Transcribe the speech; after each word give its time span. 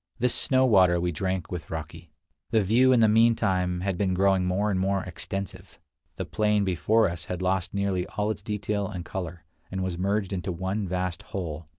This 0.17 0.33
snow 0.33 0.65
water 0.65 0.99
we 0.99 1.11
drank 1.11 1.51
with 1.51 1.69
raki. 1.69 2.11
The 2.49 2.63
view 2.63 2.91
in 2.91 3.01
the 3.01 3.07
mean 3.07 3.35
time 3.35 3.81
had 3.81 3.99
been 3.99 4.15
growing 4.15 4.45
more 4.45 4.71
and 4.71 4.79
more 4.79 5.03
extensive. 5.03 5.79
The 6.15 6.25
plain 6.25 6.63
before 6.65 7.07
us 7.07 7.25
had 7.25 7.43
lost 7.43 7.71
nearly 7.75 8.07
all 8.07 8.31
its 8.31 8.41
detail 8.41 8.87
and 8.87 9.05
color, 9.05 9.45
and 9.69 9.83
was 9.83 9.99
merged 9.99 10.33
into 10.33 10.51
one 10.51 10.87
vast 10.87 11.21
whole. 11.21 11.67